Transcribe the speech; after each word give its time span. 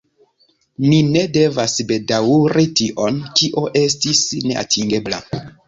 Ni 0.85 1.01
ne 1.09 1.21
devas 1.35 1.75
bedaŭri 1.91 2.65
tion, 2.81 3.21
kio 3.41 3.67
estis 3.85 4.25
neatingebla. 4.49 5.25